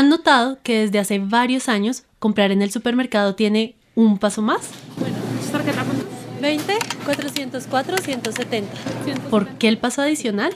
[0.00, 4.70] ¿Han notado que desde hace varios años comprar en el supermercado tiene un paso más?
[4.98, 5.14] Bueno,
[5.52, 5.84] tarjeta
[6.40, 6.72] 20,
[7.04, 8.72] 404, 170.
[9.28, 10.54] ¿Por qué el paso adicional?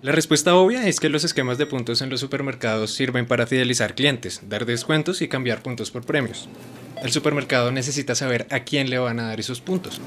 [0.00, 3.94] La respuesta obvia es que los esquemas de puntos en los supermercados sirven para fidelizar
[3.94, 6.48] clientes, dar descuentos y cambiar puntos por premios.
[7.02, 10.00] El supermercado necesita saber a quién le van a dar esos puntos.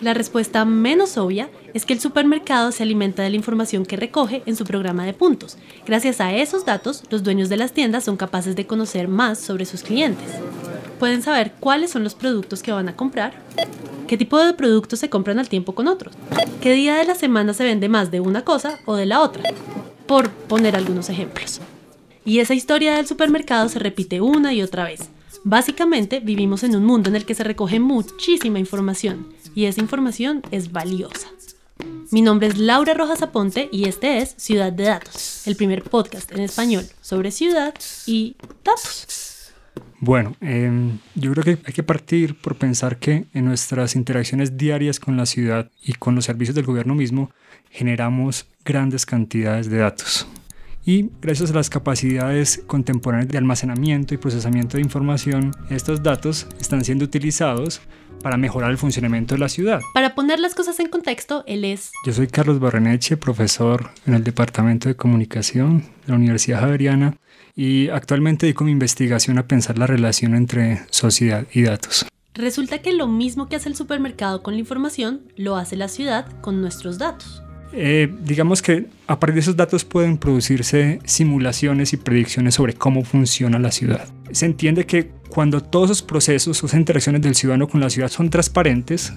[0.00, 4.42] La respuesta menos obvia es que el supermercado se alimenta de la información que recoge
[4.46, 5.58] en su programa de puntos.
[5.84, 9.64] Gracias a esos datos, los dueños de las tiendas son capaces de conocer más sobre
[9.64, 10.28] sus clientes.
[11.00, 13.32] Pueden saber cuáles son los productos que van a comprar,
[14.06, 16.14] qué tipo de productos se compran al tiempo con otros,
[16.60, 19.42] qué día de la semana se vende más de una cosa o de la otra,
[20.06, 21.60] por poner algunos ejemplos.
[22.24, 25.10] Y esa historia del supermercado se repite una y otra vez.
[25.48, 30.42] Básicamente vivimos en un mundo en el que se recoge muchísima información y esa información
[30.50, 31.28] es valiosa.
[32.10, 36.32] Mi nombre es Laura Rojas Aponte y este es Ciudad de Datos, el primer podcast
[36.32, 37.72] en español sobre ciudad
[38.06, 39.52] y datos.
[40.00, 44.98] Bueno, em, yo creo que hay que partir por pensar que en nuestras interacciones diarias
[44.98, 47.30] con la ciudad y con los servicios del gobierno mismo
[47.70, 50.26] generamos grandes cantidades de datos.
[50.88, 56.84] Y gracias a las capacidades contemporáneas de almacenamiento y procesamiento de información, estos datos están
[56.84, 57.80] siendo utilizados
[58.22, 59.80] para mejorar el funcionamiento de la ciudad.
[59.92, 61.90] Para poner las cosas en contexto, él es...
[62.06, 67.16] Yo soy Carlos Barreneche, profesor en el Departamento de Comunicación de la Universidad Javeriana
[67.56, 72.06] y actualmente dedico mi investigación a pensar la relación entre sociedad y datos.
[72.32, 76.26] Resulta que lo mismo que hace el supermercado con la información, lo hace la ciudad
[76.42, 77.42] con nuestros datos.
[77.72, 83.04] Eh, digamos que a partir de esos datos pueden producirse simulaciones y predicciones sobre cómo
[83.04, 84.08] funciona la ciudad.
[84.30, 88.30] Se entiende que cuando todos esos procesos, esas interacciones del ciudadano con la ciudad son
[88.30, 89.12] transparentes,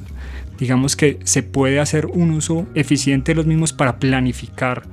[0.58, 4.83] digamos que se puede hacer un uso eficiente de los mismos para planificar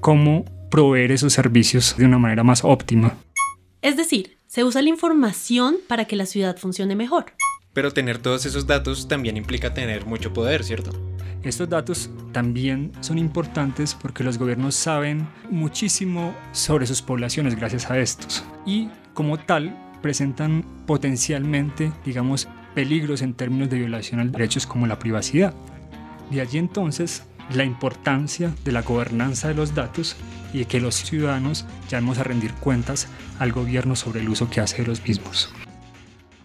[0.00, 3.16] cómo proveer esos servicios de una manera más óptima.
[3.82, 7.26] Es decir, se usa la información para que la ciudad funcione mejor.
[7.72, 10.92] Pero tener todos esos datos también implica tener mucho poder, ¿cierto?
[11.42, 17.98] Estos datos también son importantes porque los gobiernos saben muchísimo sobre sus poblaciones gracias a
[17.98, 18.44] estos.
[18.64, 25.00] Y como tal, presentan potencialmente, digamos, peligros en términos de violación a derechos como la
[25.00, 25.52] privacidad.
[26.30, 30.16] De allí entonces la importancia de la gobernanza de los datos
[30.52, 33.08] y de que los ciudadanos llamemos a rendir cuentas
[33.40, 35.52] al gobierno sobre el uso que hace de los mismos.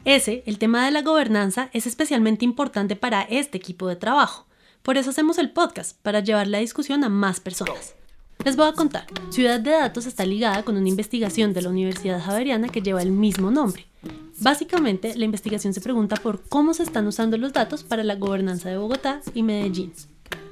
[0.05, 4.46] Ese, el tema de la gobernanza, es especialmente importante para este equipo de trabajo.
[4.83, 7.95] Por eso hacemos el podcast, para llevar la discusión a más personas.
[8.45, 12.21] Les voy a contar, Ciudad de Datos está ligada con una investigación de la Universidad
[12.21, 13.85] Javeriana que lleva el mismo nombre.
[14.39, 18.69] Básicamente, la investigación se pregunta por cómo se están usando los datos para la gobernanza
[18.69, 19.91] de Bogotá y Medellín.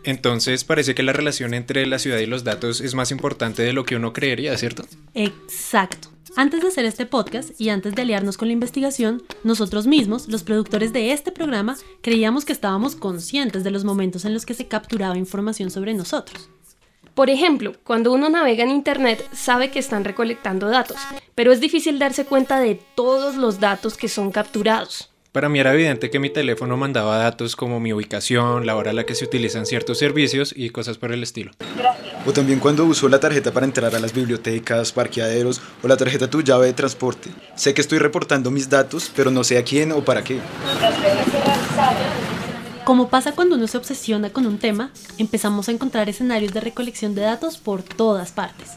[0.03, 3.73] Entonces parece que la relación entre la ciudad y los datos es más importante de
[3.73, 4.85] lo que uno creería, ¿cierto?
[5.13, 6.14] Exacto.
[6.37, 10.43] Antes de hacer este podcast y antes de aliarnos con la investigación, nosotros mismos, los
[10.43, 14.67] productores de este programa, creíamos que estábamos conscientes de los momentos en los que se
[14.67, 16.49] capturaba información sobre nosotros.
[17.13, 20.97] Por ejemplo, cuando uno navega en Internet sabe que están recolectando datos,
[21.35, 25.14] pero es difícil darse cuenta de todos los datos que son capturados.
[25.35, 28.93] Para mí era evidente que mi teléfono mandaba datos como mi ubicación, la hora a
[28.93, 31.51] la que se utilizan ciertos servicios y cosas por el estilo.
[32.25, 36.29] O también cuando uso la tarjeta para entrar a las bibliotecas, parqueaderos o la tarjeta
[36.29, 37.31] tu llave de transporte.
[37.53, 40.39] Sé que estoy reportando mis datos, pero no sé a quién o para qué.
[42.85, 47.13] Como pasa cuando uno se obsesiona con un tema, empezamos a encontrar escenarios de recolección
[47.13, 48.69] de datos por todas partes.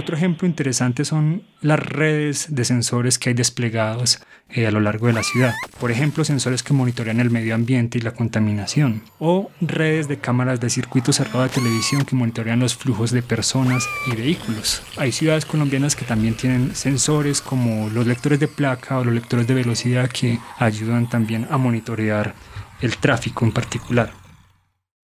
[0.00, 5.08] Otro ejemplo interesante son las redes de sensores que hay desplegados eh, a lo largo
[5.08, 5.52] de la ciudad.
[5.78, 9.02] Por ejemplo, sensores que monitorean el medio ambiente y la contaminación.
[9.18, 13.86] O redes de cámaras de circuito cerrado de televisión que monitorean los flujos de personas
[14.06, 14.82] y vehículos.
[14.96, 19.46] Hay ciudades colombianas que también tienen sensores como los lectores de placa o los lectores
[19.46, 22.34] de velocidad que ayudan también a monitorear
[22.80, 24.14] el tráfico en particular.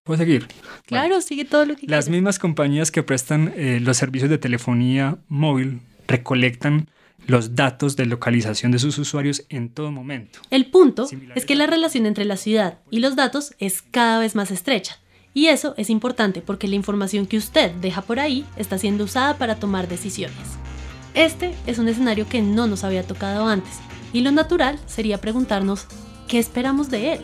[0.07, 0.47] ¿Puedo seguir?
[0.85, 5.17] Claro, sigue todo lo que Las mismas compañías que prestan eh, los servicios de telefonía
[5.27, 6.89] móvil recolectan
[7.25, 10.39] los datos de localización de sus usuarios en todo momento.
[10.49, 14.33] El punto es que la relación entre la ciudad y los datos es cada vez
[14.33, 14.97] más estrecha.
[15.33, 19.37] Y eso es importante porque la información que usted deja por ahí está siendo usada
[19.37, 20.37] para tomar decisiones.
[21.15, 23.73] Este es un escenario que no nos había tocado antes
[24.13, 25.85] y lo natural sería preguntarnos,
[26.29, 27.21] ¿qué esperamos de él?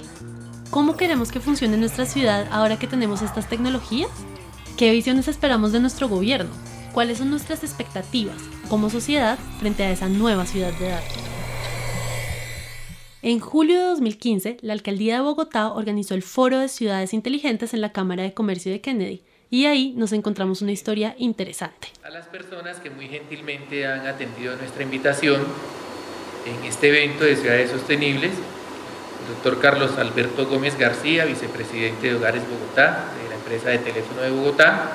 [0.74, 4.10] ¿Cómo queremos que funcione nuestra ciudad ahora que tenemos estas tecnologías?
[4.76, 6.50] ¿Qué visiones esperamos de nuestro gobierno?
[6.94, 8.38] ¿Cuáles son nuestras expectativas
[8.70, 11.20] como sociedad frente a esa nueva ciudad de datos?
[13.22, 17.82] En julio de 2015, la alcaldía de Bogotá organizó el Foro de Ciudades Inteligentes en
[17.82, 19.22] la Cámara de Comercio de Kennedy,
[19.52, 21.90] y ahí nos encontramos una historia interesante.
[22.04, 25.40] A las personas que muy gentilmente han atendido nuestra invitación
[26.48, 28.32] en este evento de Ciudades Sostenibles,
[29.28, 34.30] doctor Carlos Alberto Gómez García, vicepresidente de Hogares Bogotá, de la empresa de teléfono de
[34.32, 34.92] Bogotá,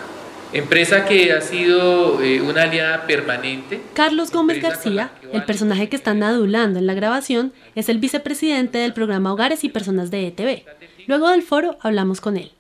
[0.53, 3.83] Empresa que ha sido eh, una aliada permanente.
[3.93, 8.95] Carlos Gómez García, el personaje que están adulando en la grabación, es el vicepresidente del
[8.95, 10.65] programa Hogares y Personas de ETV.
[11.07, 12.53] Luego del foro hablamos con él.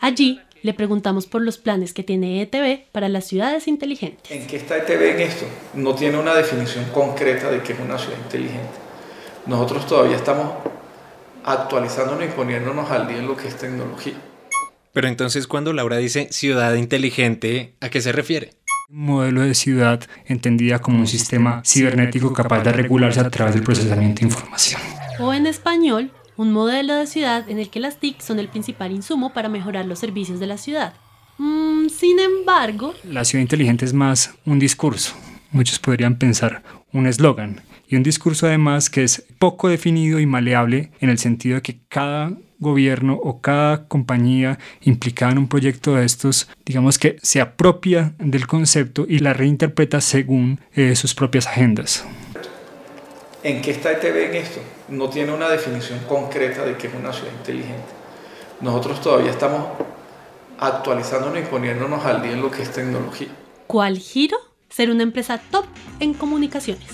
[0.00, 4.28] Allí le preguntamos por los planes que tiene ETV para las ciudades inteligentes.
[4.32, 5.46] ¿En qué está ETV en esto?
[5.74, 8.74] No tiene una definición concreta de qué es una ciudad inteligente.
[9.46, 10.50] Nosotros todavía estamos
[11.46, 14.14] actualizándonos y poniéndonos al día en lo que es tecnología.
[14.92, 18.54] Pero entonces cuando Laura dice ciudad inteligente, ¿a qué se refiere?
[18.88, 23.62] Un modelo de ciudad entendida como un sistema cibernético capaz de regularse a través del
[23.62, 24.80] procesamiento de información.
[25.18, 28.92] O en español, un modelo de ciudad en el que las TIC son el principal
[28.92, 30.94] insumo para mejorar los servicios de la ciudad.
[31.38, 32.94] Mm, sin embargo...
[33.04, 35.14] La ciudad inteligente es más un discurso.
[35.56, 36.62] Muchos podrían pensar
[36.92, 37.62] un eslogan.
[37.88, 41.80] Y un discurso además que es poco definido y maleable en el sentido de que
[41.88, 48.12] cada gobierno o cada compañía implicada en un proyecto de estos, digamos que se apropia
[48.18, 52.04] del concepto y la reinterpreta según eh, sus propias agendas.
[53.42, 54.60] ¿En qué está ETV en esto?
[54.90, 57.94] No tiene una definición concreta de qué es una ciudad inteligente.
[58.60, 59.68] Nosotros todavía estamos
[60.60, 63.28] actualizándonos y poniéndonos al día en lo que es tecnología.
[63.66, 64.36] ¿Cuál giro?
[64.68, 65.64] Ser una empresa top
[66.00, 66.88] en comunicaciones.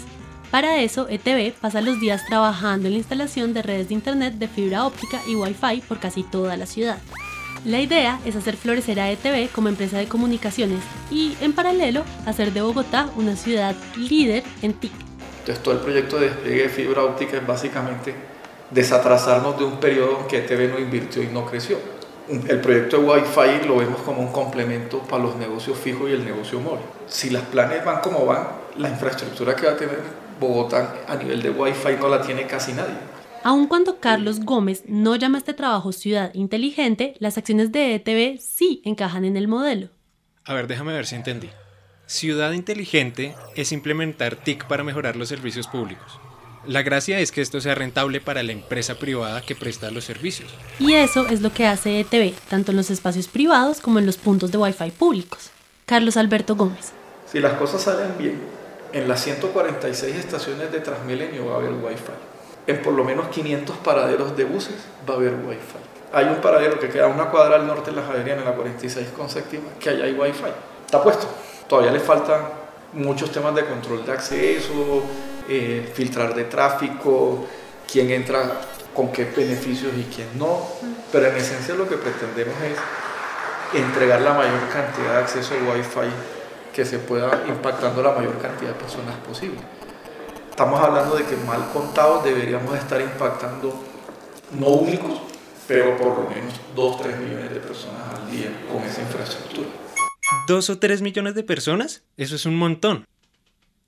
[0.50, 4.48] Para eso, ETV pasa los días trabajando en la instalación de redes de Internet de
[4.48, 6.98] fibra óptica y Wi-Fi por casi toda la ciudad.
[7.64, 10.80] La idea es hacer florecer a ETV como empresa de comunicaciones
[11.10, 14.92] y, en paralelo, hacer de Bogotá una ciudad líder en TIC.
[15.40, 18.14] Entonces, todo el proyecto de despliegue de fibra óptica es básicamente
[18.70, 21.78] desatrasarnos de un periodo en que ETV no invirtió y no creció.
[22.28, 26.24] El proyecto de Wi-Fi lo vemos como un complemento para los negocios fijos y el
[26.24, 26.84] negocio móvil.
[27.08, 28.46] Si las planes van como van,
[28.78, 29.98] la infraestructura que va a tener
[30.38, 32.94] Bogotá a nivel de Wi-Fi no la tiene casi nadie.
[33.44, 38.40] Aun cuando Carlos Gómez no llama a este trabajo ciudad inteligente, las acciones de ETV
[38.40, 39.88] sí encajan en el modelo.
[40.44, 41.50] A ver, déjame ver si entendí.
[42.06, 46.20] Ciudad inteligente es implementar TIC para mejorar los servicios públicos.
[46.66, 50.48] La gracia es que esto sea rentable para la empresa privada que presta los servicios.
[50.78, 54.16] Y eso es lo que hace ETV, tanto en los espacios privados como en los
[54.16, 55.50] puntos de Wi-Fi públicos.
[55.86, 56.92] Carlos Alberto Gómez.
[57.26, 58.40] Si las cosas salen bien,
[58.92, 62.12] en las 146 estaciones de Transmilenio va a haber Wi-Fi.
[62.68, 64.76] En por lo menos 500 paraderos de buses
[65.08, 66.12] va a haber Wi-Fi.
[66.12, 68.54] Hay un paradero que queda a una cuadra al norte de la Javeriana, en la
[68.54, 70.52] 46 con séptima, que allá hay Wi-Fi.
[70.84, 71.26] Está puesto.
[71.68, 72.42] Todavía le faltan
[72.92, 75.02] muchos temas de control de acceso,
[75.48, 77.46] eh, filtrar de tráfico,
[77.90, 78.60] quién entra
[78.94, 80.66] con qué beneficios y quién no.
[81.10, 82.78] Pero en esencia lo que pretendemos es
[83.78, 86.10] entregar la mayor cantidad de acceso al Wi-Fi
[86.72, 89.60] que se pueda impactando la mayor cantidad de personas posible.
[90.50, 93.74] Estamos hablando de que mal contados deberíamos estar impactando
[94.58, 95.20] no únicos,
[95.66, 99.68] pero por lo menos 2 3 millones de personas al día con esa infraestructura.
[100.48, 102.02] ¿2 o 3 millones de personas?
[102.16, 103.06] Eso es un montón.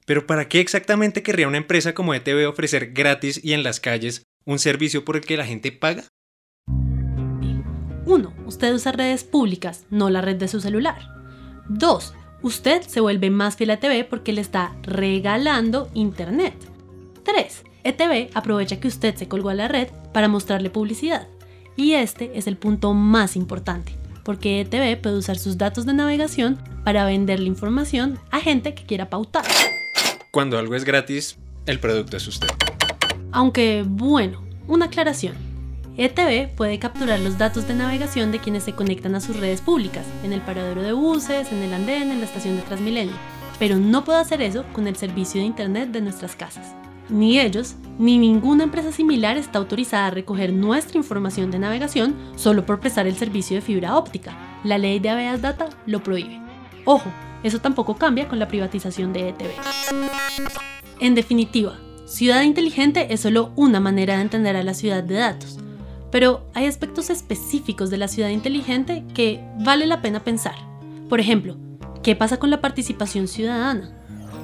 [0.04, 4.24] Pero ¿para qué exactamente querría una empresa como ETV ofrecer gratis y en las calles
[4.44, 6.04] un servicio por el que la gente paga?
[8.06, 8.34] 1.
[8.46, 11.08] Usted usa redes públicas, no la red de su celular.
[11.68, 16.54] 2 usted se vuelve más fiel a ETV porque le está regalando Internet.
[17.24, 17.64] 3.
[17.84, 21.26] ETV aprovecha que usted se colgó a la red para mostrarle publicidad.
[21.74, 26.58] Y este es el punto más importante, porque ETV puede usar sus datos de navegación
[26.84, 29.44] para venderle información a gente que quiera pautar.
[30.34, 32.48] Cuando algo es gratis, el producto es usted.
[33.30, 35.36] Aunque, bueno, una aclaración.
[35.96, 40.04] ETV puede capturar los datos de navegación de quienes se conectan a sus redes públicas,
[40.24, 43.14] en el paradero de buses, en el andén, en la estación de Transmilenio,
[43.60, 46.74] pero no puede hacer eso con el servicio de Internet de nuestras casas.
[47.08, 52.66] Ni ellos, ni ninguna empresa similar está autorizada a recoger nuestra información de navegación solo
[52.66, 54.36] por prestar el servicio de fibra óptica.
[54.64, 56.40] La ley de Aveas Data lo prohíbe.
[56.86, 57.08] Ojo,
[57.44, 59.50] eso tampoco cambia con la privatización de ETV.
[60.98, 65.58] En definitiva, ciudad inteligente es solo una manera de entender a la ciudad de datos
[66.14, 70.54] pero hay aspectos específicos de la ciudad inteligente que vale la pena pensar.
[71.08, 71.56] Por ejemplo,
[72.04, 73.90] ¿qué pasa con la participación ciudadana?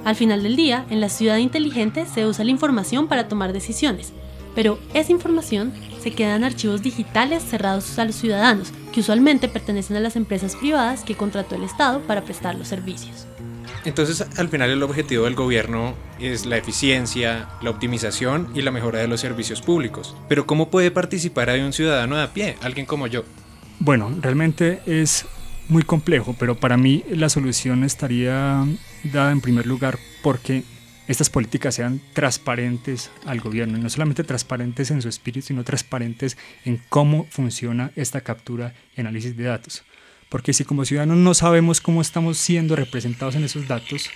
[0.03, 4.11] Al final del día, en la ciudad inteligente se usa la información para tomar decisiones,
[4.53, 9.97] pero esa información se queda en archivos digitales cerrados a los ciudadanos, que usualmente pertenecen
[9.97, 13.27] a las empresas privadas que contrató el Estado para prestar los servicios.
[13.83, 18.99] Entonces, al final el objetivo del gobierno es la eficiencia, la optimización y la mejora
[18.99, 20.15] de los servicios públicos.
[20.29, 23.23] Pero ¿cómo puede participar ahí un ciudadano de a pie, alguien como yo?
[23.79, 25.25] Bueno, realmente es
[25.67, 28.63] muy complejo, pero para mí la solución estaría
[29.03, 30.63] dada en primer lugar porque
[31.11, 36.37] estas políticas sean transparentes al gobierno, y no solamente transparentes en su espíritu, sino transparentes
[36.65, 39.83] en cómo funciona esta captura y análisis de datos.
[40.29, 44.09] Porque si como ciudadanos no sabemos cómo estamos siendo representados en esos datos,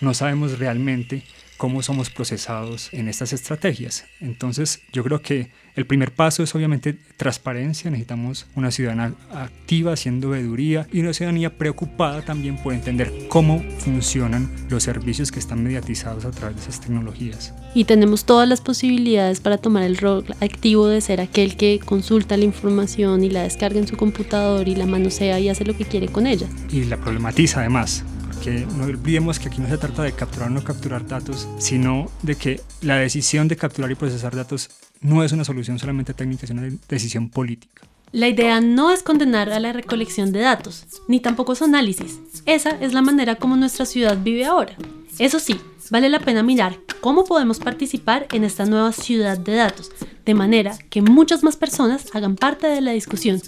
[0.00, 1.24] no sabemos realmente
[1.58, 4.06] cómo somos procesados en estas estrategias.
[4.20, 7.90] Entonces, yo creo que el primer paso es obviamente transparencia.
[7.90, 14.50] Necesitamos una ciudadana activa haciendo veeduría y una ciudadanía preocupada también por entender cómo funcionan
[14.70, 17.52] los servicios que están mediatizados a través de esas tecnologías.
[17.74, 22.36] Y tenemos todas las posibilidades para tomar el rol activo de ser aquel que consulta
[22.36, 25.84] la información y la descarga en su computador y la manosea y hace lo que
[25.84, 26.46] quiere con ella.
[26.70, 28.04] Y la problematiza además
[28.38, 32.10] que no olvidemos que aquí no se trata de capturar o no capturar datos, sino
[32.22, 36.44] de que la decisión de capturar y procesar datos no es una solución solamente técnica,
[36.44, 37.82] es una decisión política.
[38.12, 42.18] La idea no es condenar a la recolección de datos, ni tampoco su análisis.
[42.46, 44.76] Esa es la manera como nuestra ciudad vive ahora.
[45.18, 49.90] Eso sí, vale la pena mirar cómo podemos participar en esta nueva ciudad de datos,
[50.24, 53.42] de manera que muchas más personas hagan parte de la discusión.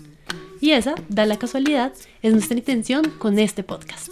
[0.60, 4.10] Y esa, da la casualidad, es nuestra intención con este podcast.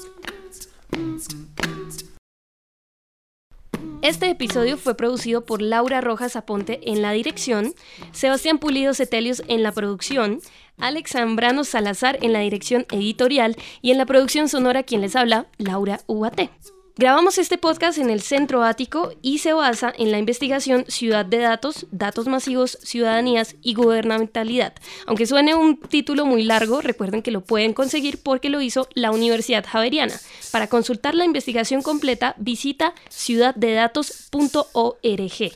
[4.00, 7.74] Este episodio fue producido por Laura Rojas Aponte en la dirección,
[8.12, 10.40] Sebastián Pulido Cetelius en la producción,
[10.78, 15.46] Alex Zambrano Salazar en la dirección editorial y en la producción sonora quien les habla,
[15.58, 16.50] Laura Uate.
[16.98, 21.38] Grabamos este podcast en el Centro Ático y se basa en la investigación Ciudad de
[21.38, 24.72] Datos, Datos Masivos, Ciudadanías y Gubernamentalidad.
[25.06, 29.12] Aunque suene un título muy largo, recuerden que lo pueden conseguir porque lo hizo la
[29.12, 30.18] Universidad Javeriana.
[30.50, 35.52] Para consultar la investigación completa, visita ciudaddedatos.org.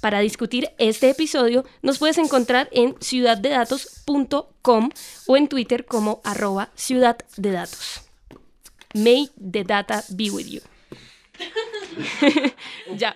[0.00, 4.88] Para discutir este episodio, nos puedes encontrar en ciudaddedatos.com
[5.26, 8.09] o en Twitter como arroba ciudaddedatos.
[8.94, 10.60] May the data be with you.
[12.98, 13.12] ya.